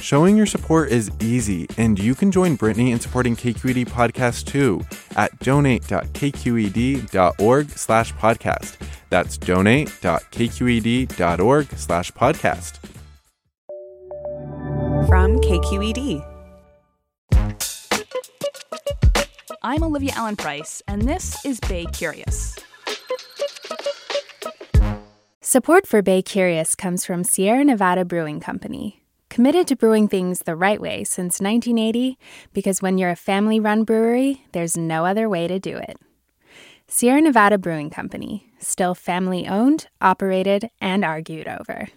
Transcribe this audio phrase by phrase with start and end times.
[0.00, 4.82] Showing your support is easy, and you can join Brittany in supporting KQED Podcast too
[5.16, 8.76] at donate.kqed.org slash podcast.
[9.10, 12.78] That's donate.kqed.org slash podcast.
[15.06, 16.24] From KQED.
[19.62, 22.56] I'm Olivia Allen Price, and this is Bay Curious.
[25.40, 30.56] Support for Bay Curious comes from Sierra Nevada Brewing Company, committed to brewing things the
[30.56, 32.18] right way since 1980
[32.52, 35.98] because when you're a family run brewery, there's no other way to do it.
[36.86, 41.88] Sierra Nevada Brewing Company, still family owned, operated, and argued over.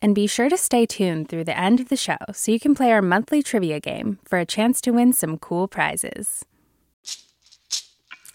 [0.00, 2.74] And be sure to stay tuned through the end of the show so you can
[2.74, 6.44] play our monthly trivia game for a chance to win some cool prizes.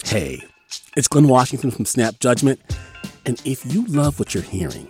[0.06, 0.44] Hey,
[0.96, 2.62] it's Glenn Washington from Snap Judgment.
[3.26, 4.90] And if you love what you're hearing,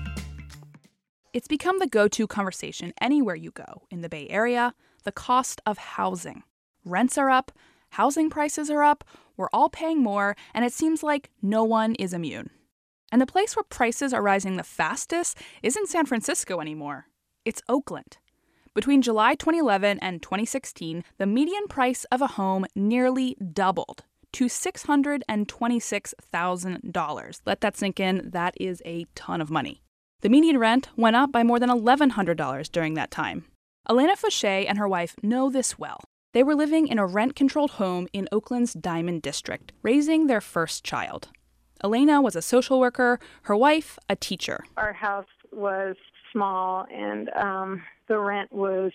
[1.33, 5.61] It's become the go to conversation anywhere you go in the Bay Area the cost
[5.65, 6.43] of housing.
[6.83, 7.53] Rents are up,
[7.91, 9.05] housing prices are up,
[9.37, 12.49] we're all paying more, and it seems like no one is immune.
[13.11, 17.07] And the place where prices are rising the fastest isn't San Francisco anymore,
[17.45, 18.17] it's Oakland.
[18.73, 24.03] Between July 2011 and 2016, the median price of a home nearly doubled
[24.33, 27.41] to $626,000.
[27.45, 29.81] Let that sink in, that is a ton of money.
[30.21, 33.45] The median rent went up by more than $1,100 during that time.
[33.89, 36.03] Elena Fauché and her wife know this well.
[36.33, 40.83] They were living in a rent controlled home in Oakland's Diamond District, raising their first
[40.83, 41.29] child.
[41.83, 44.63] Elena was a social worker, her wife, a teacher.
[44.77, 45.95] Our house was
[46.31, 48.91] small and um, the rent was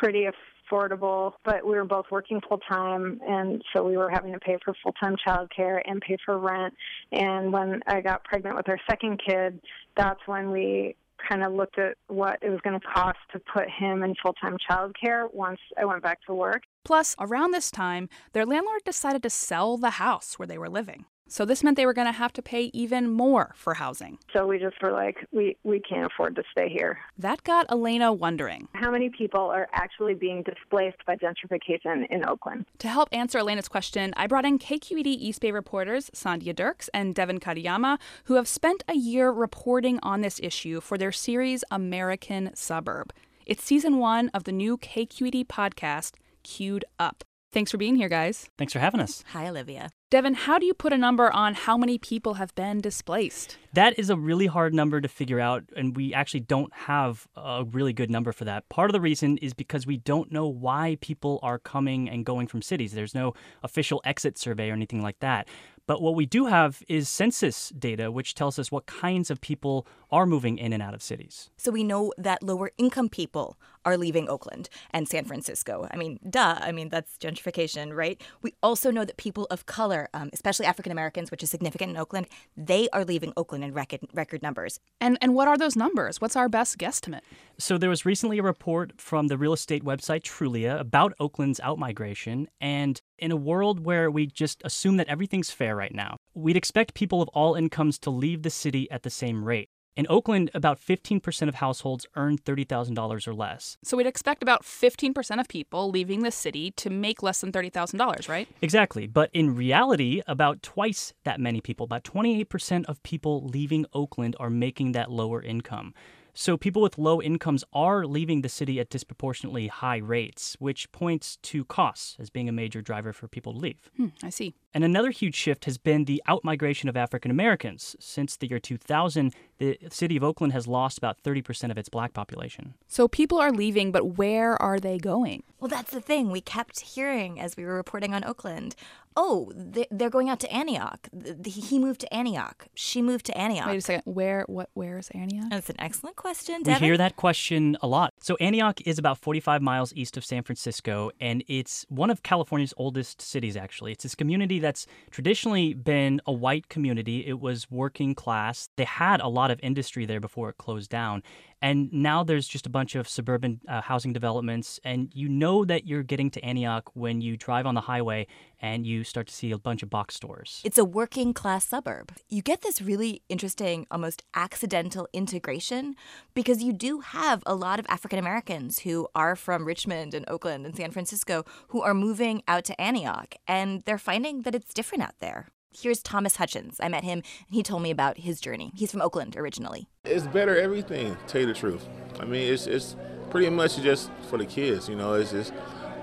[0.00, 0.26] pretty
[0.70, 4.58] affordable, but we were both working full time, and so we were having to pay
[4.64, 6.74] for full time childcare and pay for rent.
[7.12, 9.60] And when I got pregnant with our second kid,
[9.96, 10.96] that's when we
[11.28, 14.34] kind of looked at what it was going to cost to put him in full
[14.34, 16.62] time childcare once I went back to work.
[16.84, 21.06] Plus, around this time, their landlord decided to sell the house where they were living.
[21.28, 24.18] So this meant they were going to have to pay even more for housing.
[24.32, 26.98] So we just were like, we, we can't afford to stay here.
[27.18, 28.68] That got Elena wondering.
[28.74, 32.66] How many people are actually being displaced by gentrification in Oakland?
[32.78, 37.14] To help answer Elena's question, I brought in KQED East Bay reporters Sandhya Dirks and
[37.14, 42.50] Devin Katayama, who have spent a year reporting on this issue for their series American
[42.54, 43.12] Suburb.
[43.46, 46.12] It's season one of the new KQED podcast,
[46.42, 47.24] Queued Up.
[47.54, 48.50] Thanks for being here, guys.
[48.58, 49.22] Thanks for having us.
[49.28, 49.90] Hi, Olivia.
[50.10, 53.58] Devin, how do you put a number on how many people have been displaced?
[53.72, 57.64] That is a really hard number to figure out, and we actually don't have a
[57.64, 58.68] really good number for that.
[58.68, 62.48] Part of the reason is because we don't know why people are coming and going
[62.48, 62.92] from cities.
[62.92, 65.46] There's no official exit survey or anything like that.
[65.86, 69.86] But what we do have is census data, which tells us what kinds of people
[70.10, 71.50] are moving in and out of cities.
[71.56, 75.86] So we know that lower income people are leaving Oakland and San Francisco.
[75.90, 76.58] I mean, duh.
[76.60, 78.20] I mean, that's gentrification, right?
[78.40, 81.96] We also know that people of color, um, especially African Americans, which is significant in
[81.96, 84.80] Oakland, they are leaving Oakland in record, record numbers.
[85.00, 86.20] And, and what are those numbers?
[86.20, 87.20] What's our best guesstimate?
[87.58, 92.46] So there was recently a report from the real estate website Trulia about Oakland's outmigration.
[92.60, 96.94] And in a world where we just assume that everything's fair right now, we'd expect
[96.94, 99.68] people of all incomes to leave the city at the same rate.
[99.96, 103.76] In Oakland, about 15% of households earn $30,000 or less.
[103.84, 108.28] So we'd expect about 15% of people leaving the city to make less than $30,000,
[108.28, 108.48] right?
[108.60, 109.06] Exactly.
[109.06, 114.50] But in reality, about twice that many people, about 28% of people leaving Oakland are
[114.50, 115.94] making that lower income.
[116.36, 121.36] So people with low incomes are leaving the city at disproportionately high rates, which points
[121.42, 123.90] to costs as being a major driver for people to leave.
[123.96, 124.54] Hmm, I see.
[124.74, 127.94] And another huge shift has been the outmigration of African Americans.
[128.00, 132.12] Since the year 2000, the city of Oakland has lost about 30% of its black
[132.12, 132.74] population.
[132.88, 135.44] So people are leaving, but where are they going?
[135.60, 136.30] Well, that's the thing.
[136.30, 138.74] We kept hearing as we were reporting on Oakland
[139.16, 141.08] oh, they're going out to Antioch.
[141.44, 142.66] He moved to Antioch.
[142.74, 143.66] She moved to Antioch.
[143.66, 144.12] Wait a second.
[144.12, 144.44] Where?
[144.48, 144.70] What?
[144.74, 145.46] Where is Antioch?
[145.50, 146.56] That's an excellent question.
[146.58, 146.82] We Devin.
[146.82, 148.14] hear that question a lot.
[148.20, 152.74] So Antioch is about 45 miles east of San Francisco, and it's one of California's
[152.76, 153.56] oldest cities.
[153.56, 157.26] Actually, it's this community that's traditionally been a white community.
[157.26, 158.68] It was working class.
[158.76, 161.22] They had a lot of industry there before it closed down,
[161.64, 164.78] and now there's just a bunch of suburban uh, housing developments.
[164.84, 168.26] And you know that you're getting to Antioch when you drive on the highway
[168.60, 170.60] and you start to see a bunch of box stores.
[170.62, 172.12] It's a working class suburb.
[172.28, 175.96] You get this really interesting, almost accidental integration
[176.34, 180.66] because you do have a lot of African Americans who are from Richmond and Oakland
[180.66, 183.36] and San Francisco who are moving out to Antioch.
[183.48, 185.48] And they're finding that it's different out there.
[185.76, 186.78] Here's Thomas Hutchins.
[186.80, 188.70] I met him and he told me about his journey.
[188.76, 189.88] He's from Oakland originally.
[190.04, 191.84] It's better everything, tell you the truth.
[192.20, 192.94] I mean, it's, it's
[193.30, 195.52] pretty much just for the kids, you know, it's just,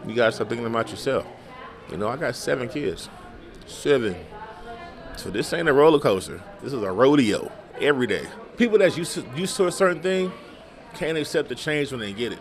[0.06, 1.26] you gotta start thinking about yourself.
[1.90, 3.10] You know, I got seven kids.
[3.66, 4.16] Seven.
[5.16, 6.42] So this ain't a roller coaster.
[6.62, 8.26] This is a rodeo every day.
[8.58, 10.32] People that's used to, used to a certain thing
[10.96, 12.40] can't accept the change when they get it.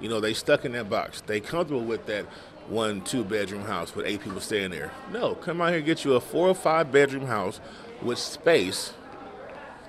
[0.00, 1.20] You know, they stuck in that box.
[1.22, 2.26] They comfortable with that
[2.68, 4.90] one, two bedroom house with eight people staying there.
[5.12, 7.60] No, come out here and get you a four or five bedroom house
[8.02, 8.92] with space.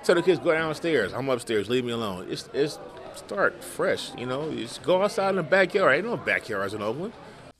[0.04, 1.12] Tell the kids go downstairs.
[1.12, 1.68] I'm upstairs.
[1.68, 2.26] Leave me alone.
[2.30, 2.78] It's it's
[3.14, 4.14] start fresh.
[4.16, 5.96] You know, just go outside in the backyard.
[5.96, 7.12] Ain't no backyards in Oakland.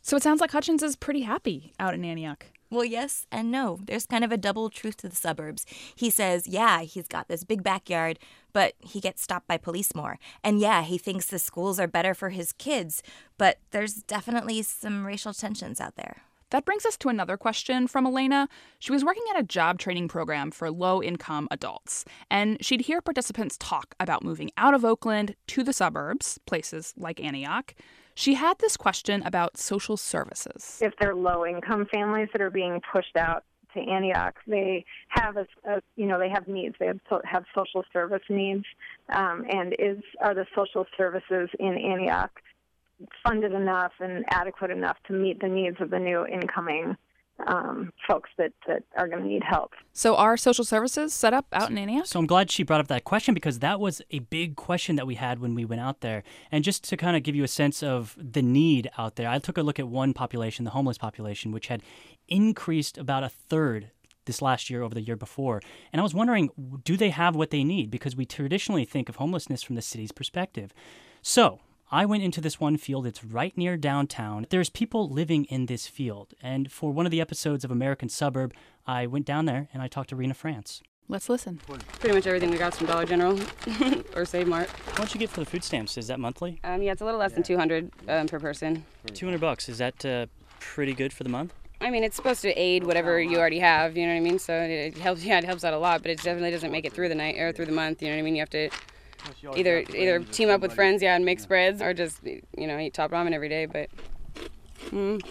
[0.02, 2.46] So it sounds like Hutchins is pretty happy out in Antioch.
[2.70, 3.78] Well, yes and no.
[3.84, 5.64] There's kind of a double truth to the suburbs.
[5.94, 8.18] He says, yeah, he's got this big backyard,
[8.52, 10.18] but he gets stopped by police more.
[10.42, 13.02] And yeah, he thinks the schools are better for his kids,
[13.38, 16.22] but there's definitely some racial tensions out there.
[16.50, 18.48] That brings us to another question from Elena.
[18.78, 23.00] She was working at a job training program for low income adults, and she'd hear
[23.00, 27.74] participants talk about moving out of Oakland to the suburbs, places like Antioch.
[28.14, 30.78] She had this question about social services.
[30.80, 33.44] If they're low income families that are being pushed out
[33.74, 36.76] to Antioch, they have a, a you know they have needs.
[36.78, 38.64] They have, so, have social service needs,
[39.08, 42.30] um, and is are the social services in Antioch
[43.26, 46.96] funded enough and adequate enough to meet the needs of the new incoming
[47.46, 49.72] um, folks that, that are going to need help.
[49.92, 52.06] So, are social services set up out in Antioch?
[52.06, 55.06] So, I'm glad she brought up that question because that was a big question that
[55.06, 56.22] we had when we went out there.
[56.50, 59.38] And just to kind of give you a sense of the need out there, I
[59.38, 61.82] took a look at one population, the homeless population, which had
[62.28, 63.90] increased about a third
[64.24, 65.62] this last year over the year before.
[65.92, 66.50] And I was wondering,
[66.84, 67.90] do they have what they need?
[67.90, 70.72] Because we traditionally think of homelessness from the city's perspective.
[71.22, 71.60] So,
[71.90, 73.06] I went into this one field.
[73.06, 74.46] It's right near downtown.
[74.50, 76.34] There's people living in this field.
[76.42, 78.52] And for one of the episodes of American Suburb,
[78.88, 80.82] I went down there and I talked to Rena France.
[81.08, 81.60] Let's listen.
[82.00, 83.38] Pretty much everything we got from Dollar General
[84.16, 84.68] or Save Mart.
[84.94, 85.96] How much you get for the food stamps?
[85.96, 86.58] Is that monthly?
[86.64, 88.84] Um, yeah, it's a little less than 200 um, per person.
[89.14, 89.68] 200 bucks.
[89.68, 90.26] Is that uh,
[90.58, 91.54] pretty good for the month?
[91.80, 93.96] I mean, it's supposed to aid whatever you already have.
[93.96, 94.40] You know what I mean?
[94.40, 95.22] So it helps.
[95.22, 97.38] Yeah, it helps out a lot, but it definitely doesn't make it through the night
[97.38, 98.02] or through the month.
[98.02, 98.34] You know what I mean?
[98.34, 98.70] You have to
[99.54, 102.94] either either team up with friends, yeah, and make spreads, or just you know eat
[102.94, 103.66] top ramen every day.
[103.66, 103.88] But
[104.90, 105.22] mm.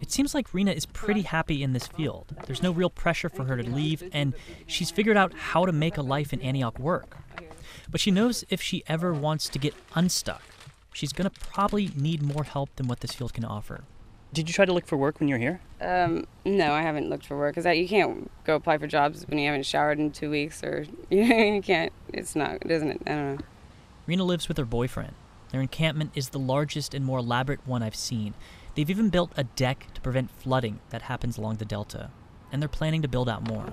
[0.00, 2.36] it seems like Rena is pretty happy in this field.
[2.46, 4.34] There's no real pressure for her to leave, and
[4.66, 7.18] she's figured out how to make a life in Antioch work.
[7.90, 10.42] But she knows if she ever wants to get unstuck,
[10.92, 13.84] she's gonna probably need more help than what this field can offer.
[14.34, 15.60] Did you try to look for work when you're here?
[15.80, 19.38] Um, no, I haven't looked for work because you can't go apply for jobs when
[19.38, 21.92] you haven't showered in two weeks, or you know, you can't.
[22.12, 23.02] It's not, doesn't it?
[23.06, 23.44] I don't know.
[24.08, 25.14] Rena lives with her boyfriend.
[25.52, 28.34] Their encampment is the largest and more elaborate one I've seen.
[28.74, 32.10] They've even built a deck to prevent flooding that happens along the delta
[32.52, 33.72] and they're planning to build out more.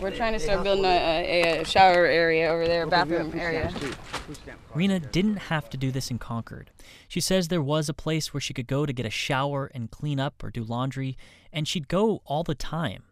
[0.00, 3.72] We're trying to start building a, a, shower area over there, bathroom area.
[4.74, 6.70] Rena didn't have to do this in Concord.
[7.06, 9.90] She says there was a place where she could go to get a shower and
[9.90, 11.16] clean up or do laundry,
[11.52, 13.04] and she'd go all the time.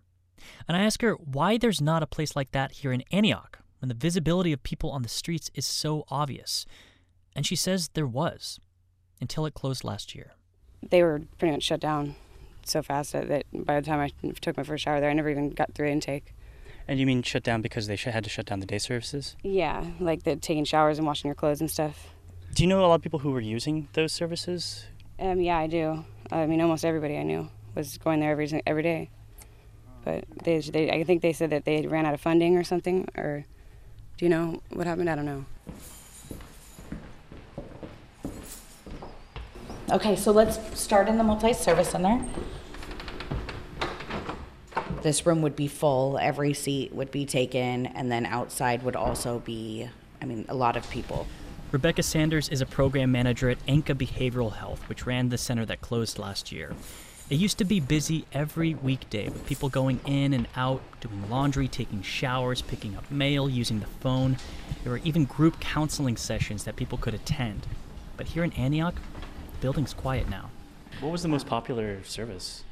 [0.69, 3.88] And I ask her why there's not a place like that here in Antioch when
[3.88, 6.67] the visibility of people on the streets is so obvious.
[7.35, 8.59] And she says there was
[9.21, 10.33] until it closed last year.
[10.88, 12.17] They were pretty much shut down
[12.70, 15.30] so fast that, that by the time I took my first shower there, I never
[15.30, 16.35] even got through intake.
[16.88, 19.37] And you mean shut down because they had to shut down the day services?
[19.42, 22.08] Yeah, like the taking showers and washing your clothes and stuff.
[22.54, 24.87] Do you know a lot of people who were using those services?
[25.18, 26.04] Um, yeah, I do.
[26.30, 29.11] I mean, almost everybody I knew was going there every every day.
[30.04, 33.08] But they, they, I think they said that they ran out of funding or something.
[33.16, 33.44] Or
[34.16, 35.11] do you know what happened?
[35.11, 35.44] I don't know.
[39.90, 42.25] Okay, so let's start in the multi-service center.
[45.03, 49.38] This room would be full, every seat would be taken, and then outside would also
[49.41, 49.88] be,
[50.21, 51.26] I mean, a lot of people.
[51.71, 55.81] Rebecca Sanders is a program manager at Anka Behavioral Health, which ran the center that
[55.81, 56.75] closed last year.
[57.29, 61.67] It used to be busy every weekday with people going in and out, doing laundry,
[61.67, 64.37] taking showers, picking up mail, using the phone.
[64.85, 67.67] There were even group counseling sessions that people could attend.
[68.17, 70.50] But here in Antioch, the building's quiet now.
[71.00, 72.62] What was the most popular service?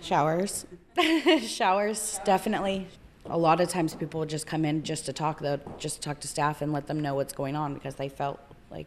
[0.00, 0.66] Showers.
[1.40, 2.86] Showers, definitely.
[3.26, 6.00] A lot of times people would just come in just to talk, though, just to
[6.00, 8.40] talk to staff and let them know what's going on because they felt
[8.70, 8.86] like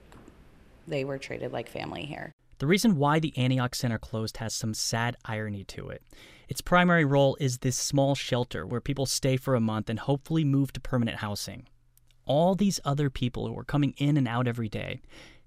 [0.88, 2.32] they were treated like family here.
[2.58, 6.03] The reason why the Antioch Center closed has some sad irony to it.
[6.48, 10.44] Its primary role is this small shelter where people stay for a month and hopefully
[10.44, 11.68] move to permanent housing.
[12.25, 15.01] All these other people who were coming in and out every day,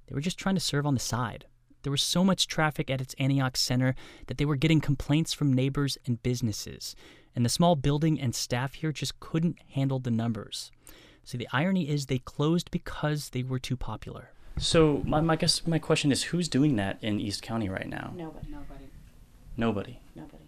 [0.06, 1.46] they were just trying to serve on the side.
[1.84, 3.94] There was so much traffic at its Antioch Center
[4.26, 6.96] that they were getting complaints from neighbors and businesses,
[7.36, 10.72] and the small building and staff here just couldn't handle the numbers.
[11.24, 14.30] So the irony is they closed because they were too popular.
[14.58, 18.12] So my, my guess my question is who's doing that in East County right now?
[18.16, 18.46] Nobody.
[18.50, 18.88] Nobody.
[19.56, 20.00] Nobody.
[20.14, 20.44] Nobody.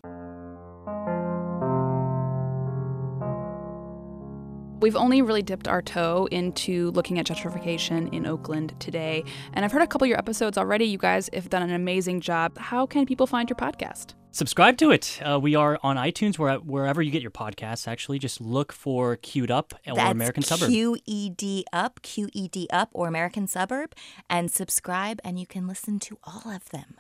[4.80, 9.24] We've only really dipped our toe into looking at gentrification in Oakland today.
[9.54, 10.84] And I've heard a couple of your episodes already.
[10.84, 12.58] You guys have done an amazing job.
[12.58, 14.14] How can people find your podcast?
[14.32, 15.18] Subscribe to it.
[15.24, 17.88] Uh, we are on iTunes, where, wherever you get your podcasts.
[17.88, 22.28] Actually, just look for "Queued Up" or That's "American Suburb." Q E D up, Q
[22.34, 23.94] E D up, or American Suburb,
[24.28, 26.96] and subscribe, and you can listen to all of them.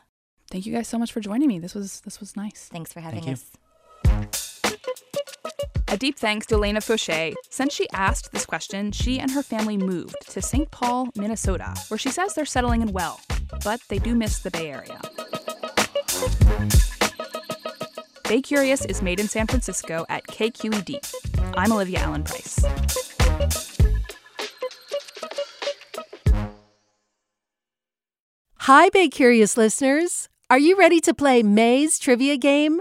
[0.50, 1.58] Thank you guys so much for joining me.
[1.58, 2.70] This was this was nice.
[2.72, 3.38] Thanks for having Thank
[4.14, 4.55] us.
[5.88, 7.34] A deep thanks to Elena Fauché.
[7.48, 10.70] Since she asked this question, she and her family moved to St.
[10.70, 13.20] Paul, Minnesota, where she says they're settling in well,
[13.64, 15.00] but they do miss the Bay Area.
[18.28, 20.98] Bay Curious is made in San Francisco at KQED.
[21.56, 22.58] I'm Olivia Allen Price.
[28.58, 30.28] Hi, Bay Curious listeners.
[30.50, 32.80] Are you ready to play May's trivia game?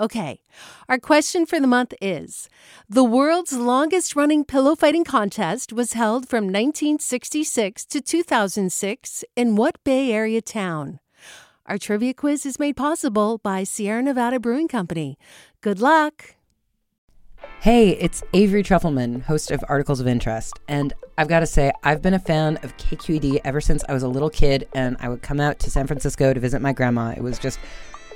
[0.00, 0.40] Okay,
[0.88, 2.48] our question for the month is
[2.88, 9.76] The world's longest running pillow fighting contest was held from 1966 to 2006 in what
[9.84, 11.00] Bay Area town?
[11.66, 15.18] Our trivia quiz is made possible by Sierra Nevada Brewing Company.
[15.60, 16.36] Good luck!
[17.60, 20.58] Hey, it's Avery Trufelman, host of Articles of Interest.
[20.66, 24.02] And I've got to say, I've been a fan of KQED ever since I was
[24.02, 27.12] a little kid and I would come out to San Francisco to visit my grandma.
[27.14, 27.58] It was just